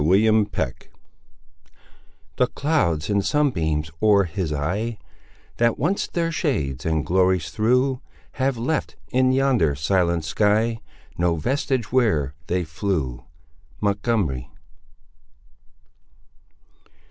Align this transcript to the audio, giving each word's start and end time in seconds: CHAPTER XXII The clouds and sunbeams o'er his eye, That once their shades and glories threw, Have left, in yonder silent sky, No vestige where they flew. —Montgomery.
CHAPTER 0.01 0.47
XXII 0.55 0.89
The 2.37 2.47
clouds 2.55 3.07
and 3.11 3.23
sunbeams 3.23 3.91
o'er 4.01 4.23
his 4.23 4.51
eye, 4.51 4.97
That 5.57 5.77
once 5.77 6.07
their 6.07 6.31
shades 6.31 6.87
and 6.87 7.05
glories 7.05 7.51
threw, 7.51 8.01
Have 8.31 8.57
left, 8.57 8.95
in 9.11 9.31
yonder 9.31 9.75
silent 9.75 10.25
sky, 10.25 10.79
No 11.19 11.35
vestige 11.35 11.91
where 11.91 12.33
they 12.47 12.63
flew. 12.63 13.25
—Montgomery. 13.79 14.49